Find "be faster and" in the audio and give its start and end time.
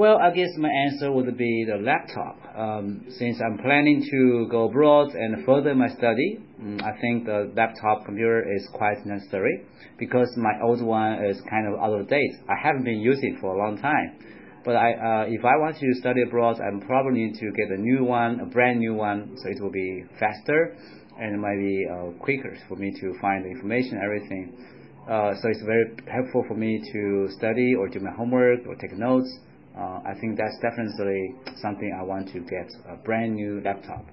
19.70-21.34